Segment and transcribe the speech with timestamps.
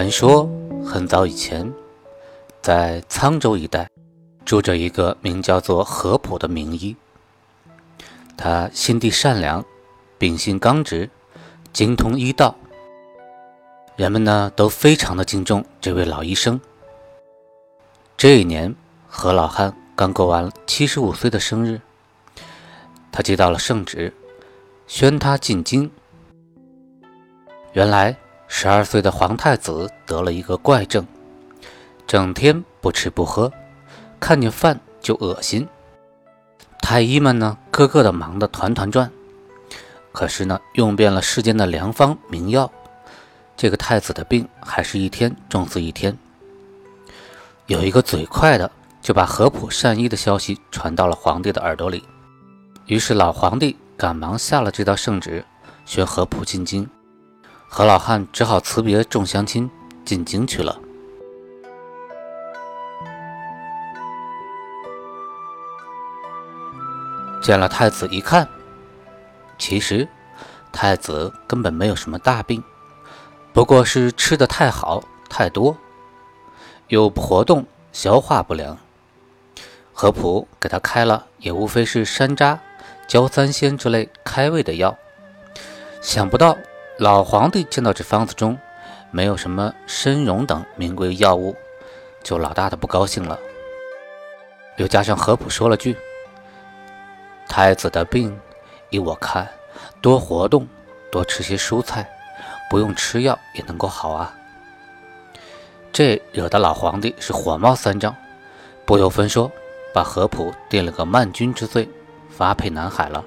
[0.00, 0.48] 传说
[0.82, 1.70] 很早以前，
[2.62, 3.86] 在沧州一带
[4.46, 6.96] 住着一个名叫做何普的名医。
[8.34, 9.62] 他心地善良，
[10.16, 11.10] 秉性刚直，
[11.74, 12.56] 精通医道。
[13.94, 16.58] 人们呢都非常的敬重这位老医生。
[18.16, 18.74] 这一年，
[19.06, 21.78] 何老汉刚过完七十五岁的生日，
[23.12, 24.14] 他接到了圣旨，
[24.86, 25.90] 宣他进京。
[27.74, 28.16] 原来。
[28.52, 31.06] 十二岁的皇太子得了一个怪症，
[32.04, 33.50] 整天不吃不喝，
[34.18, 35.66] 看见饭就恶心。
[36.82, 39.10] 太医们呢，个个的忙得团团转，
[40.10, 42.70] 可是呢，用遍了世间的良方名药，
[43.56, 46.18] 这个太子的病还是一天重似一天。
[47.66, 52.04] 有一个嘴快的，就把合浦善医的消息传到了皇帝的耳朵里，
[52.86, 55.44] 于是老皇帝赶忙下了这道圣旨，
[55.86, 56.86] 宣合浦进京。
[57.72, 59.70] 何老汉只好辞别众乡亲，
[60.04, 60.76] 进京去了。
[67.40, 68.48] 见了太子一看，
[69.56, 70.08] 其实
[70.72, 72.60] 太子根本没有什么大病，
[73.52, 75.76] 不过是吃的太好太多，
[76.88, 78.76] 又不活动，消化不良。
[79.92, 82.58] 何普给他开了，也无非是山楂、
[83.06, 84.98] 焦三仙之类开胃的药，
[86.02, 86.58] 想不到。
[87.00, 88.58] 老皇帝见到这方子中
[89.10, 91.56] 没有什么参茸等名贵药物，
[92.22, 93.38] 就老大的不高兴了。
[94.76, 95.96] 又加上何普说了句
[97.48, 98.38] ：“太子的病，
[98.90, 99.48] 依我看，
[100.02, 100.68] 多活动，
[101.10, 102.06] 多吃些蔬菜，
[102.68, 104.34] 不用吃药也能够好啊。”
[105.94, 108.14] 这惹得老皇帝是火冒三丈，
[108.84, 109.50] 不由分说，
[109.94, 111.88] 把何普定了个慢军之罪，
[112.28, 113.24] 发配南海了。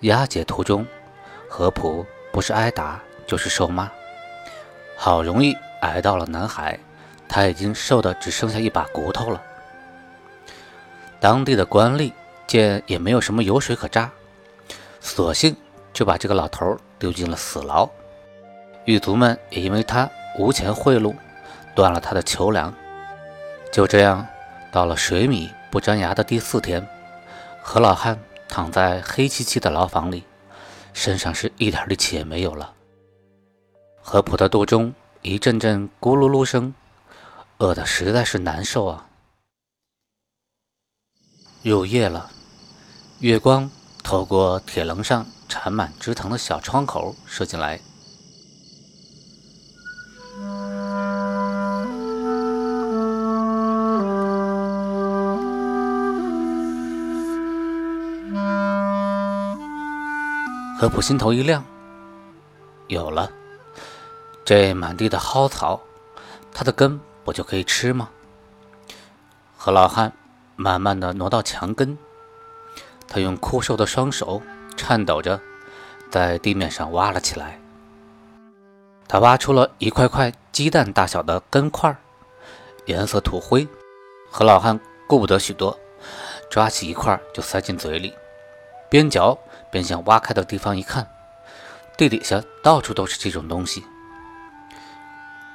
[0.00, 0.86] 押解途中，
[1.48, 3.90] 何普不是挨打就是受骂。
[4.96, 6.78] 好容易挨到了南海，
[7.28, 9.42] 他已经瘦的只剩下一把骨头了。
[11.20, 12.12] 当地的官吏
[12.46, 14.10] 见也没有什么油水可榨，
[15.00, 15.56] 索性
[15.92, 17.88] 就把这个老头丢进了死牢。
[18.84, 21.14] 狱卒们也因为他无钱贿赂，
[21.74, 22.72] 断了他的囚粮。
[23.72, 24.26] 就这样，
[24.70, 26.86] 到了水米不沾牙的第四天，
[27.60, 28.18] 何老汉。
[28.48, 30.24] 躺在黑漆漆的牢房里，
[30.92, 32.74] 身上是一点力气也没有了。
[34.00, 36.74] 何普的肚中一阵阵咕噜噜声，
[37.58, 39.08] 饿得实在是难受啊。
[41.62, 42.30] 入夜了，
[43.20, 43.70] 月光
[44.02, 47.78] 透过铁笼上缠满枝藤的小窗口射进来。
[60.80, 61.64] 何普心头一亮，
[62.86, 63.28] 有了，
[64.44, 65.80] 这满地的蒿草，
[66.54, 68.10] 它的根不就可以吃吗？
[69.56, 70.12] 何老汉
[70.54, 71.98] 慢慢的挪到墙根，
[73.08, 74.40] 他用枯瘦的双手
[74.76, 75.40] 颤抖着，
[76.12, 77.58] 在地面上挖了起来。
[79.08, 81.92] 他挖出了一块块鸡蛋大小的根块，
[82.84, 83.66] 颜色土灰。
[84.30, 84.78] 何老汉
[85.08, 85.76] 顾不得许多，
[86.48, 88.14] 抓起一块就塞进嘴里，
[88.88, 89.36] 边嚼。
[89.70, 91.08] 便向挖开的地方一看，
[91.96, 93.84] 地底下到处都是这种东西。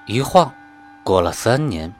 [0.05, 0.53] 一晃
[1.03, 1.93] 过了三年，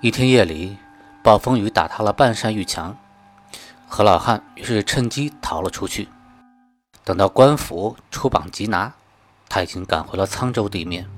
[0.00, 0.76] 一天夜里，
[1.22, 2.96] 暴风雨打塌了半扇玉墙，
[3.86, 6.08] 何老汉于是趁机逃了出去。
[7.04, 8.92] 等到官府出榜缉拿，
[9.48, 11.08] 他已经赶回了沧州地面。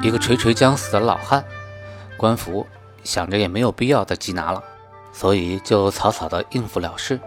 [0.00, 1.44] 一个垂垂将死的老汉，
[2.16, 2.66] 官府。
[3.08, 4.62] 想着也没有必要再缉拿了，
[5.14, 7.18] 所以就草草的应付了事。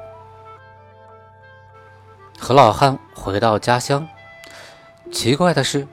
[2.39, 4.07] 何老汉回到家乡，
[5.12, 5.88] 奇怪的是，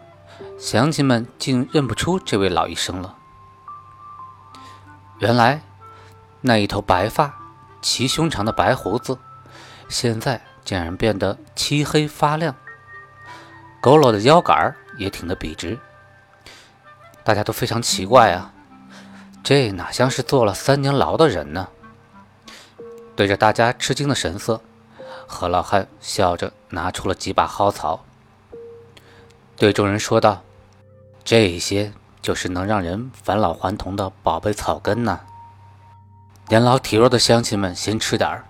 [0.58, 3.16] 乡亲们竟认不出这位老医生了。
[5.20, 5.62] 原来，
[6.42, 7.34] 那一头白发、
[7.80, 9.18] 齐胸长的白胡子，
[9.88, 12.54] 现在竟然变得漆黑发亮，
[13.80, 15.78] 佝偻的腰杆也挺得笔直。
[17.24, 18.52] 大家都非常奇怪啊，
[19.48, 21.68] 这哪像是坐了三年牢的人呢？
[23.16, 24.60] 对着大家吃惊的神色，
[25.26, 28.04] 何老汉笑着拿出了几把蒿草，
[29.56, 30.42] 对众人说道
[31.24, 35.18] ：“这些就是能让人返老还童的宝贝草根呢。
[36.48, 38.44] 年老体弱的乡亲们先吃点儿，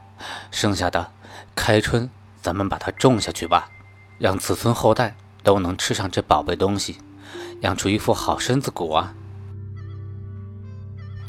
[0.50, 1.12] 剩下的
[1.54, 2.10] 开春
[2.42, 3.70] 咱们把它种下去吧，
[4.18, 6.98] 让子孙后代都能吃上这宝贝东西，
[7.60, 9.14] 养出一副好身子骨啊！”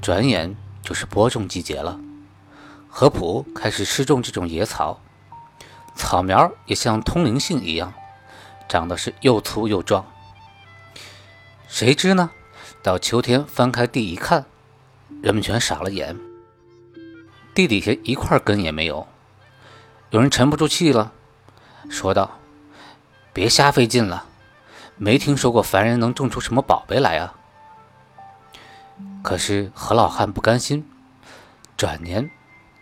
[0.02, 2.00] 转眼就是播种季节了。
[2.88, 5.00] 何普开始施种这种野草，
[5.96, 7.94] 草苗也像通灵性一样，
[8.68, 10.06] 长得是又粗又壮。
[11.68, 12.32] 谁知呢，
[12.82, 14.46] 到秋天翻开地一看，
[15.22, 16.18] 人们全傻了眼，
[17.54, 19.08] 地底下一块根也没有。
[20.10, 21.12] 有人沉不住气了，
[21.90, 22.40] 说道
[23.32, 24.26] ：“别瞎费劲了，
[24.98, 27.36] 没听说过凡人能种出什么宝贝来啊。”
[29.30, 30.90] 可是何老汉不甘心，
[31.78, 32.32] 转年。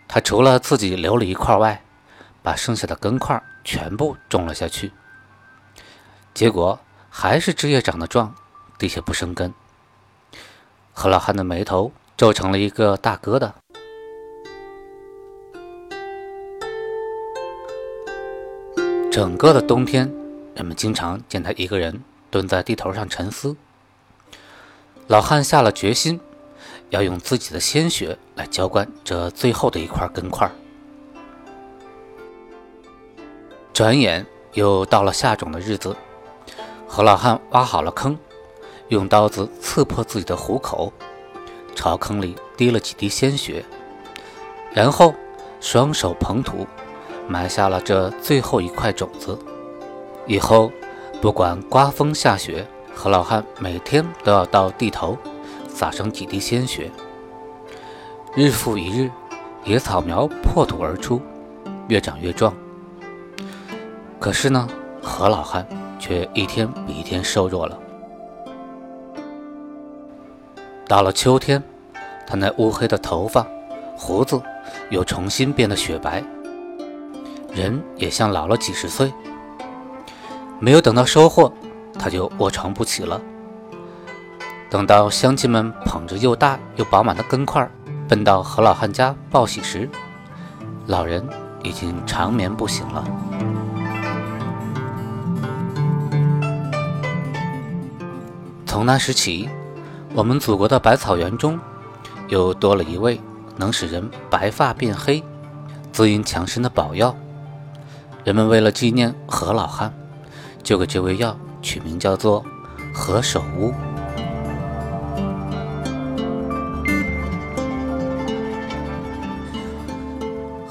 [0.08, 1.84] 他除了自己留了一块外，
[2.42, 4.94] 把剩下的根块全部种了下去。
[6.34, 6.80] 结果
[7.10, 8.34] 还是枝叶长得壮，
[8.78, 9.54] 地下不生根。
[10.94, 13.52] 何老汉的眉头皱成了一个大疙瘩。
[19.12, 20.10] 整个的冬天，
[20.56, 22.02] 人们经常见他一个人
[22.32, 23.58] 蹲在地头上沉思。
[25.08, 26.22] 老汉下了决心。
[26.90, 30.50] 要用自己的鲜血来浇灌这最后的一块根块。
[33.74, 35.96] 转眼又到了下种的日子，
[36.88, 38.18] 何老汉挖好了坑，
[38.88, 40.92] 用刀子刺破自己的虎口，
[41.76, 43.64] 朝坑里滴了几滴鲜血，
[44.74, 45.14] 然后
[45.60, 46.66] 双手捧土，
[47.28, 49.38] 埋下了这最后一块种子。
[50.26, 50.72] 以后
[51.22, 55.18] 不管刮风下雪，何老汉每天都要到地头。
[55.78, 56.90] 洒上几滴鲜血，
[58.34, 59.12] 日复一日，
[59.64, 61.22] 野草苗破土而出，
[61.88, 62.52] 越长越壮。
[64.20, 64.68] 可是呢，
[65.04, 65.68] 何老汉
[66.00, 67.78] 却一天比一天瘦弱了。
[70.88, 71.62] 到了秋天，
[72.26, 73.46] 他那乌黑的头发、
[73.96, 74.42] 胡子
[74.90, 76.24] 又重新变得雪白，
[77.54, 79.14] 人也像老了几十岁。
[80.60, 81.54] 没有等到收获，
[82.00, 83.22] 他就卧床不起了。
[84.70, 87.70] 等到乡亲们捧着又大又饱满的根块
[88.08, 89.90] 奔到何老汉家报喜时，
[90.88, 91.26] 老人
[91.64, 93.04] 已经长眠不醒了。
[98.66, 99.50] 从那时起，
[100.14, 101.60] 我们祖国的百草园中
[102.28, 103.20] 又多了一味
[103.56, 105.24] 能使人白发变黑、
[105.92, 107.16] 滋阴强身的宝药。
[108.24, 109.94] 人们为了纪念何老汉，
[110.62, 112.46] 就给这味药取名叫做
[112.94, 113.74] 何首乌。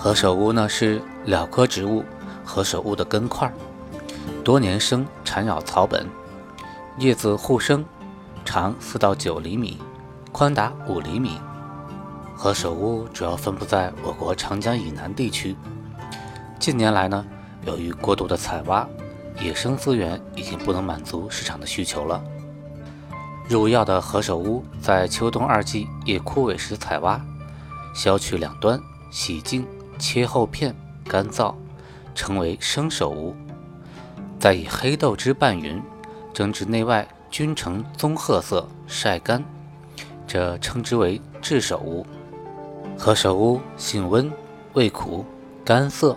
[0.06, 2.04] 何首乌呢是蓼科植物
[2.44, 3.52] 何首乌的根块，
[4.44, 6.06] 多年生缠绕草本，
[6.96, 7.84] 叶子互生，
[8.44, 9.80] 长四到九厘米，
[10.30, 11.40] 宽达五厘米。
[12.36, 15.56] 何首乌主要分布在我国长江以南地区。
[16.60, 17.26] 近年来呢，
[17.64, 18.86] 由于过度的采挖，
[19.40, 22.22] 野生资源已经不能满足市场的需求了。
[23.48, 27.20] 入药的何首乌在秋冬二季叶枯萎时采挖，
[27.92, 29.66] 削去两端，洗净。
[29.98, 30.74] 切厚片，
[31.08, 31.54] 干燥，
[32.14, 33.34] 称为生首乌。
[34.38, 35.82] 再以黑豆汁拌匀，
[36.32, 39.42] 蒸至内外均呈棕褐色，晒干，
[40.26, 42.06] 这称之为炙首乌。
[42.98, 44.30] 何首乌性温，
[44.74, 45.24] 味苦，
[45.64, 46.16] 干涩。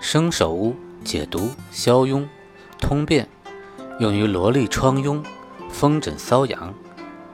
[0.00, 2.26] 生首乌解毒消痈，
[2.78, 3.26] 通便，
[4.00, 5.22] 用于罗莉疮痈、
[5.70, 6.74] 风疹瘙痒、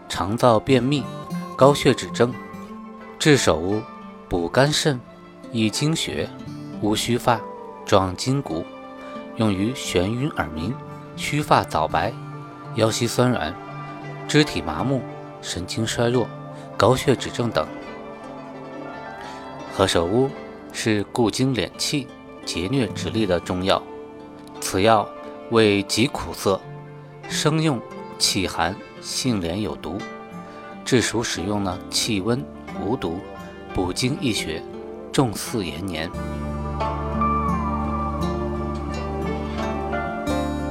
[0.08, 1.02] 肠燥便秘、
[1.56, 2.32] 高血脂症。
[3.18, 3.80] 炙首乌
[4.28, 5.00] 补肝肾。
[5.52, 6.28] 益精血，
[6.80, 7.40] 无须发，
[7.84, 8.64] 壮筋骨，
[9.36, 10.72] 用于眩晕耳鸣、
[11.16, 12.12] 须发早白、
[12.76, 13.52] 腰膝酸软、
[14.28, 15.02] 肢体麻木、
[15.42, 16.28] 神经衰弱、
[16.76, 17.66] 高血脂症等。
[19.72, 20.30] 何首乌
[20.72, 22.06] 是固精敛气、
[22.44, 23.82] 节疟止痢的中药，
[24.60, 25.08] 此药
[25.50, 26.60] 味极苦涩，
[27.28, 27.80] 生用
[28.18, 29.98] 气寒，性敛有毒，
[30.84, 32.40] 治熟使用呢气温
[32.80, 33.18] 无毒，
[33.74, 34.62] 补精益血。
[35.12, 36.08] 重四延年。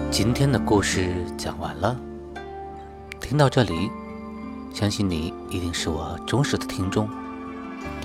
[0.10, 1.96] 今天的故事讲完了，
[3.20, 3.92] 听到这里，
[4.74, 7.10] 相信你一定是我忠实的听众。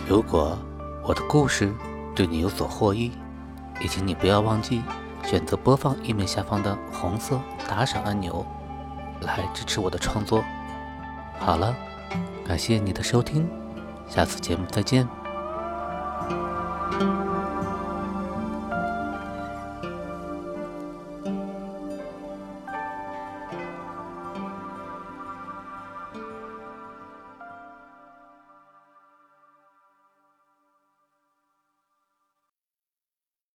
[0.08, 0.58] 如果
[1.04, 1.72] 我的故事
[2.16, 3.12] 对你有所获益，
[3.80, 4.82] 也请你不要忘记
[5.24, 8.44] 选择播放页面下方的红色打赏按钮，
[9.20, 10.42] 来支持我的创作。
[11.38, 11.74] 好了，
[12.44, 13.48] 感谢你的收听，
[14.08, 15.08] 下次节目再见。